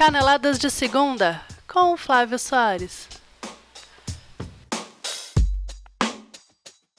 [0.00, 3.06] Caneladas de Segunda, com Flávio Soares.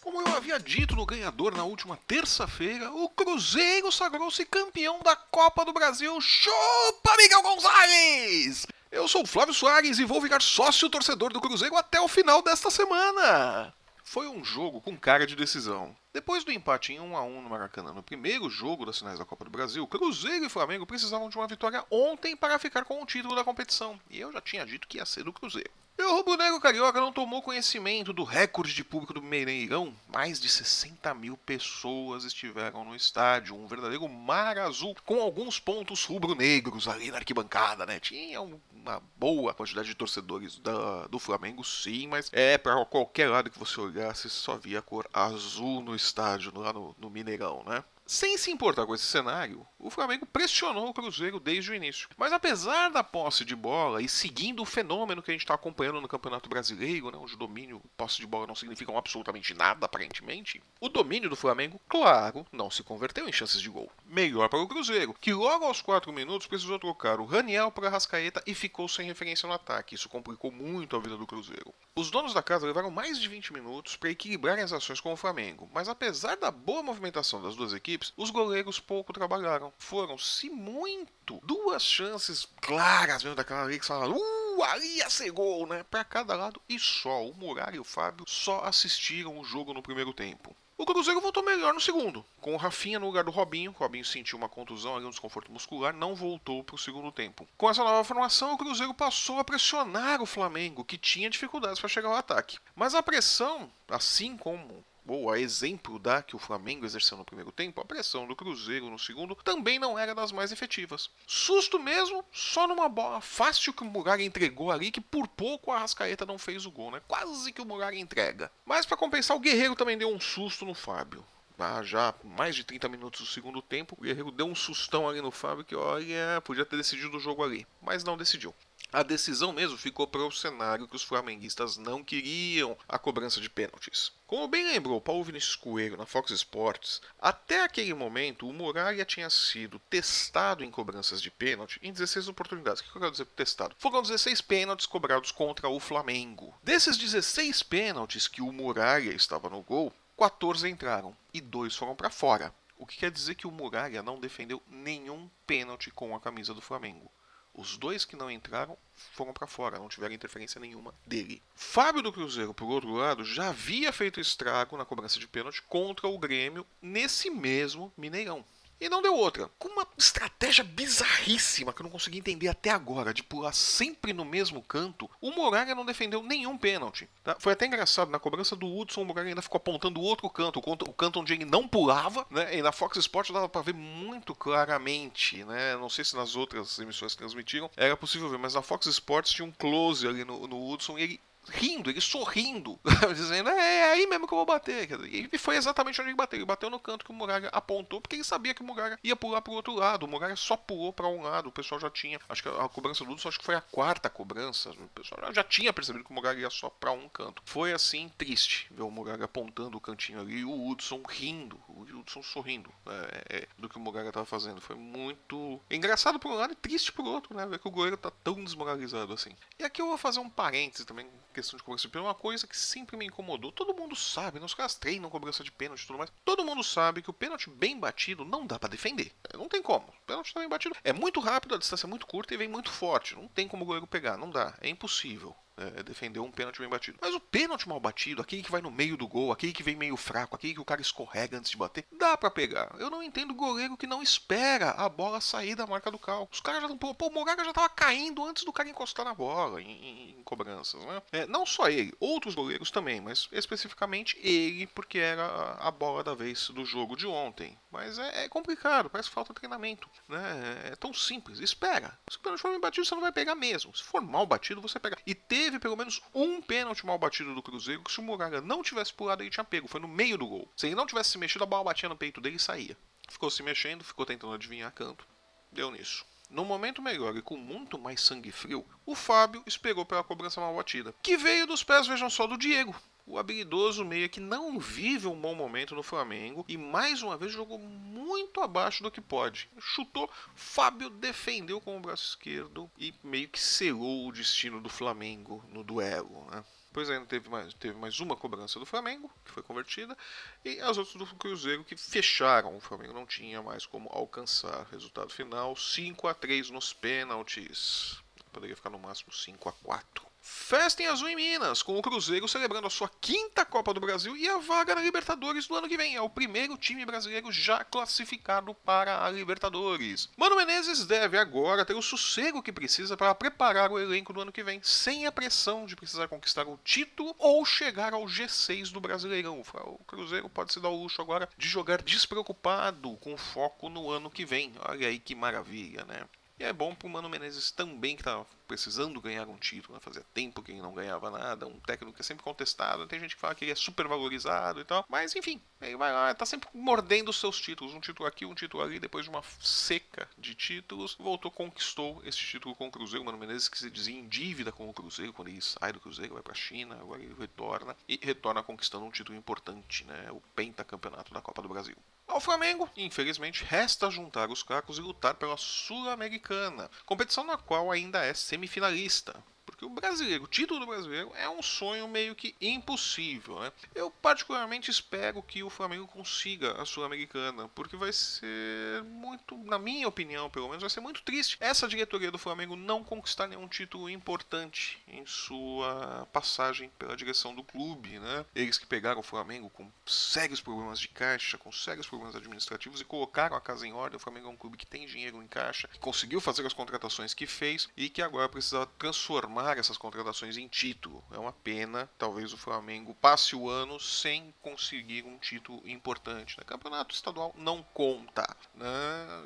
[0.00, 5.62] Como eu havia dito no ganhador na última terça-feira, o Cruzeiro sagrou-se campeão da Copa
[5.62, 6.18] do Brasil.
[6.22, 8.66] Chupa, Miguel Gonzalez!
[8.90, 12.40] Eu sou o Flávio Soares e vou virar sócio torcedor do Cruzeiro até o final
[12.40, 13.74] desta semana.
[14.08, 15.94] Foi um jogo com cara de decisão.
[16.14, 19.24] Depois do empate em 1 a 1 no Maracanã, no primeiro jogo das finais da
[19.24, 23.04] Copa do Brasil, Cruzeiro e Flamengo precisavam de uma vitória ontem para ficar com o
[23.04, 24.00] título da competição.
[24.08, 25.72] E eu já tinha dito que ia ser do Cruzeiro.
[25.98, 29.94] E o rubro-negro carioca não tomou conhecimento do recorde de público do Mineirão.
[30.12, 36.04] Mais de 60 mil pessoas estiveram no estádio, um verdadeiro mar azul, com alguns pontos
[36.04, 37.98] rubro-negros ali na arquibancada, né?
[37.98, 43.50] Tinha uma boa quantidade de torcedores da, do Flamengo, sim, mas é para qualquer lado
[43.50, 47.82] que você olhasse, só via a cor azul no estádio, lá no, no Mineirão, né?
[48.06, 52.08] Sem se importar com esse cenário, o Flamengo pressionou o Cruzeiro desde o início.
[52.16, 56.00] Mas apesar da posse de bola e seguindo o fenômeno que a gente está acompanhando
[56.00, 60.60] no Campeonato Brasileiro, né, onde o domínio posse de bola não significam absolutamente nada, aparentemente,
[60.80, 63.88] o domínio do Flamengo, claro, não se converteu em chances de gol.
[64.04, 67.90] Melhor para o Cruzeiro, que logo aos 4 minutos precisou trocar o Raniel para a
[67.90, 69.94] Rascaeta e ficou sem referência no ataque.
[69.94, 71.72] Isso complicou muito a vida do Cruzeiro.
[71.94, 75.16] Os donos da casa levaram mais de 20 minutos para equilibrarem as ações com o
[75.16, 79.72] Flamengo, mas apesar da boa movimentação das duas equipes, os goleiros pouco trabalharam.
[79.78, 85.30] Foram, se muito, duas chances claras mesmo daquela ali que falaram, uh, ali ia ser
[85.30, 85.84] gol, né?
[85.84, 87.24] Pra cada lado e só.
[87.24, 90.56] O Muralha e o Fábio só assistiram o jogo no primeiro tempo.
[90.78, 93.70] O Cruzeiro voltou melhor no segundo, com o Rafinha no lugar do Robinho.
[93.70, 97.48] O Robinho sentiu uma contusão ali, um desconforto muscular, não voltou para o segundo tempo.
[97.56, 101.88] Com essa nova formação, o Cruzeiro passou a pressionar o Flamengo, que tinha dificuldades para
[101.88, 102.58] chegar ao ataque.
[102.74, 107.52] Mas a pressão, assim como ou a exemplo da que o Flamengo exerceu no primeiro
[107.52, 111.10] tempo, a pressão do Cruzeiro no segundo também não era das mais efetivas.
[111.26, 115.78] Susto mesmo, só numa bola fácil que o Muralha entregou ali, que por pouco a
[115.78, 117.00] Rascaeta não fez o gol, né?
[117.06, 118.50] Quase que o Muralha entrega.
[118.64, 121.24] Mas para compensar, o Guerreiro também deu um susto no Fábio.
[121.58, 125.22] Ah, já mais de 30 minutos do segundo tempo, o Guerreiro deu um sustão ali
[125.22, 128.54] no Fábio que, olha, podia ter decidido o jogo ali, mas não decidiu.
[128.96, 133.50] A decisão mesmo ficou para o cenário que os flamenguistas não queriam a cobrança de
[133.50, 134.10] pênaltis.
[134.26, 139.28] Como bem lembrou Paulo Vinícius Coelho na Fox Sports, até aquele momento o Muralha tinha
[139.28, 142.80] sido testado em cobranças de pênalti em 16 oportunidades.
[142.80, 143.76] O que eu quero dizer por testado?
[143.78, 146.54] Foram 16 pênaltis cobrados contra o Flamengo.
[146.62, 152.08] Desses 16 pênaltis que o Muralha estava no gol, 14 entraram e dois foram para
[152.08, 152.50] fora.
[152.78, 156.62] O que quer dizer que o Muralha não defendeu nenhum pênalti com a camisa do
[156.62, 157.10] Flamengo.
[157.56, 158.76] Os dois que não entraram
[159.12, 161.42] foram para fora, não tiveram interferência nenhuma dele.
[161.54, 166.06] Fábio do Cruzeiro, por outro lado, já havia feito estrago na cobrança de pênalti contra
[166.06, 168.44] o Grêmio nesse mesmo Mineirão.
[168.80, 169.50] E não deu outra.
[169.58, 174.24] Com uma estratégia bizarríssima que eu não consegui entender até agora, de pular sempre no
[174.24, 177.08] mesmo canto, o Moraga não defendeu nenhum pênalti.
[177.24, 177.36] Tá?
[177.38, 180.58] Foi até engraçado, na cobrança do Hudson, o Moraga ainda ficou apontando o outro canto,
[180.58, 182.56] o canto onde ele não pulava, né?
[182.56, 185.76] E na Fox Sports dava para ver muito claramente, né?
[185.76, 189.32] Não sei se nas outras emissões que transmitiram era possível ver, mas na Fox Sports
[189.32, 192.78] tinha um close ali no, no Hudson e ele rindo, ele sorrindo,
[193.14, 194.88] dizendo, é, é, aí mesmo que eu vou bater.
[195.32, 196.38] E foi exatamente onde ele bateu.
[196.38, 199.16] Ele bateu no canto que o Muralha apontou, porque ele sabia que o Muralha ia
[199.16, 200.04] pular pro outro lado.
[200.04, 202.18] O Muralha só pulou para um lado, o pessoal já tinha.
[202.28, 204.70] Acho que a cobrança do Hudson acho que foi a quarta cobrança.
[204.70, 207.42] O pessoal já tinha percebido que o Muralha ia só para um canto.
[207.44, 211.82] Foi assim, triste ver o Muralha apontando o cantinho ali e o Hudson rindo, o
[211.82, 214.60] Hudson sorrindo é, é, do que o Muralha tava fazendo.
[214.60, 217.46] Foi muito engraçado por um lado e triste por outro, né?
[217.46, 219.30] Ver que o goleiro tá tão desmoralizado assim.
[219.58, 222.46] E aqui eu vou fazer um parêntese também questão de cobrança de pênalti uma coisa
[222.46, 223.52] que sempre me incomodou.
[223.52, 224.46] Todo mundo sabe, né?
[224.46, 226.10] os caras treinam cobrança de pênalti e tudo mais.
[226.24, 229.12] Todo mundo sabe que o pênalti bem batido não dá para defender.
[229.32, 229.86] É, não tem como.
[229.88, 230.74] O pênalti tá bem batido.
[230.82, 233.14] É muito rápido, a distância é muito curta e vem muito forte.
[233.14, 234.56] Não tem como o goleiro pegar, não dá.
[234.60, 236.98] É impossível é, defender um pênalti bem batido.
[237.00, 239.76] Mas o pênalti mal batido, aquele que vai no meio do gol, aquele que vem
[239.76, 242.74] meio fraco, aquele que o cara escorrega antes de bater, dá para pegar.
[242.78, 246.28] Eu não entendo goleiro que não espera a bola sair da marca do cal.
[246.30, 246.94] Os caras já estão.
[246.94, 250.22] Pô, o Moraga já tava caindo antes do cara encostar na bola em, em, em
[250.22, 251.02] cobranças, né?
[251.12, 256.04] É, não só ele, outros goleiros também, mas especificamente ele, porque era a, a bola
[256.04, 257.58] da vez do jogo de ontem.
[257.70, 260.64] Mas é, é complicado, parece falta de treinamento, né?
[260.64, 261.38] É, é tão simples.
[261.40, 261.98] Espera.
[262.10, 263.74] Se o pênalti for bem batido, você não vai pegar mesmo.
[263.74, 264.96] Se for mal batido, você pega.
[265.06, 268.40] E ter teve pelo menos um pênalti mal batido do Cruzeiro que se o Moraga
[268.40, 269.68] não tivesse pulado ele tinha pego.
[269.68, 270.50] Foi no meio do gol.
[270.56, 272.76] Se ele não tivesse se mexido, a bola batia no peito dele e saía.
[273.08, 275.06] Ficou se mexendo, ficou tentando adivinhar canto.
[275.52, 276.04] Deu nisso.
[276.28, 280.56] No momento melhor e com muito mais sangue frio, o Fábio esperou pela cobrança mal
[280.56, 282.74] batida, que veio dos pés, vejam só, do Diego.
[283.06, 287.32] O habilidoso meia que não vive um bom momento no Flamengo e mais uma vez
[287.32, 289.48] jogou muito abaixo do que pode.
[289.60, 295.44] Chutou, Fábio defendeu com o braço esquerdo e meio que selou o destino do Flamengo
[295.48, 296.26] no duelo.
[296.32, 296.44] Né?
[296.76, 299.96] Ainda teve mais, teve mais uma cobrança do Flamengo, que foi convertida,
[300.44, 302.54] e as outras do Cruzeiro que fecharam.
[302.54, 304.66] O Flamengo não tinha mais como alcançar.
[304.70, 307.98] Resultado final: 5 a 3 nos pênaltis.
[308.30, 312.26] Poderia ficar no máximo 5 a 4 Festa em Azul em Minas, com o Cruzeiro
[312.26, 315.76] celebrando a sua quinta Copa do Brasil e a vaga na Libertadores do ano que
[315.76, 315.94] vem.
[315.94, 320.08] É o primeiro time brasileiro já classificado para a Libertadores.
[320.16, 324.32] Mano Menezes deve agora ter o sossego que precisa para preparar o elenco do ano
[324.32, 328.80] que vem, sem a pressão de precisar conquistar o título ou chegar ao G6 do
[328.80, 329.40] Brasileirão.
[329.40, 334.10] O Cruzeiro pode se dar o luxo agora de jogar despreocupado, com foco no ano
[334.10, 334.52] que vem.
[334.68, 336.02] Olha aí que maravilha, né?
[336.38, 339.80] E é bom pro Mano Menezes também, que tá precisando ganhar um título, né?
[339.80, 343.14] fazia tempo que ele não ganhava nada, um técnico que é sempre contestado, tem gente
[343.14, 346.24] que fala que ele é super valorizado e tal, mas enfim, ele vai lá, tá
[346.24, 350.08] sempre mordendo os seus títulos, um título aqui, um título ali, depois de uma seca
[350.16, 354.08] de títulos, voltou, conquistou esse título com o Cruzeiro, Mano Menezes que se dizia em
[354.08, 357.76] dívida com o Cruzeiro, quando ele sai do Cruzeiro, vai pra China, agora ele retorna,
[357.88, 361.76] e retorna conquistando um título importante, né, o pentacampeonato da Copa do Brasil.
[362.06, 368.04] Ao Flamengo, infelizmente, resta juntar os cacos e lutar pela Sul-Americana, competição na qual ainda
[368.04, 369.24] é semifinalista.
[369.56, 373.50] Porque o brasileiro, o título do brasileiro é um sonho meio que impossível, né?
[373.74, 379.88] Eu particularmente espero que o Flamengo consiga a Sul-Americana, porque vai ser muito, na minha
[379.88, 383.88] opinião, pelo menos, vai ser muito triste essa diretoria do Flamengo não conquistar nenhum título
[383.88, 388.26] importante em sua passagem pela direção do clube, né?
[388.34, 392.84] Eles que pegaram o Flamengo com sérios problemas de caixa, com sérios problemas administrativos e
[392.84, 393.96] colocaram a casa em ordem.
[393.96, 397.14] O Flamengo é um clube que tem dinheiro em caixa, que conseguiu fazer as contratações
[397.14, 401.04] que fez e que agora precisa transformar essas contratações em título.
[401.12, 406.38] É uma pena, talvez o Flamengo passe o ano sem conseguir um título importante.
[406.38, 406.44] Né?
[406.44, 408.26] Campeonato estadual não conta.
[408.54, 408.66] Né?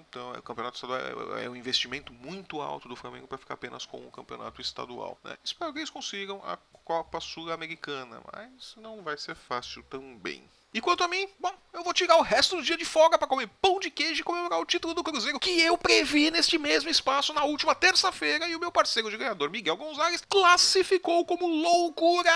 [0.00, 1.00] Então, o campeonato estadual
[1.36, 5.18] é, é um investimento muito alto do Flamengo para ficar apenas com o campeonato estadual.
[5.24, 5.36] Né?
[5.44, 10.48] Espero que eles consigam a Copa Sul-Americana, mas não vai ser fácil também.
[10.74, 13.28] E quanto a mim, bom, eu vou tirar o resto do dia de folga para
[13.28, 16.88] comer pão de queijo e comemorar o título do Cruzeiro que eu previ neste mesmo
[16.88, 22.30] espaço na última terça-feira e o meu parceiro de ganhador, Miguel Gonzalez, classificou como loucura.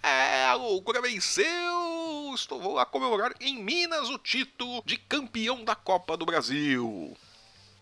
[0.00, 2.32] É, a loucura venceu.
[2.32, 7.16] Estou vou lá comemorar em Minas o título de campeão da Copa do Brasil.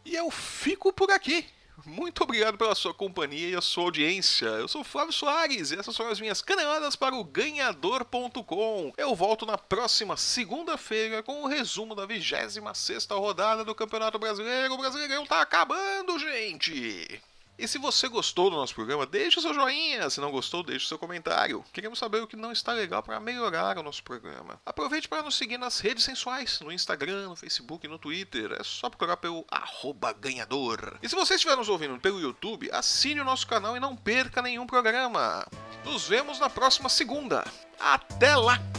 [0.03, 1.47] E eu fico por aqui.
[1.85, 4.47] Muito obrigado pela sua companhia e a sua audiência.
[4.47, 8.93] Eu sou Flávio Soares e essas são as minhas caneladas para o ganhador.com.
[8.97, 14.75] Eu volto na próxima segunda-feira com o resumo da 26 rodada do Campeonato Brasileiro.
[14.75, 17.21] O Brasileirão tá acabando, gente!
[17.59, 20.11] E se você gostou do nosso programa, deixe o seu joinha.
[20.11, 21.65] Se não gostou, deixe o seu comentário.
[21.73, 24.61] Queremos saber o que não está legal para melhorar o nosso programa.
[24.67, 28.53] Aproveite para nos seguir nas redes sensuais, no Instagram, no Facebook e no Twitter.
[28.59, 29.47] É só procurar pelo
[30.21, 30.99] ganhador.
[31.03, 34.43] E se você estiver nos ouvindo pelo YouTube, assine o nosso canal e não perca
[34.43, 35.47] nenhum programa.
[35.85, 37.45] Nos vemos na próxima segunda.
[37.79, 38.74] Até lá!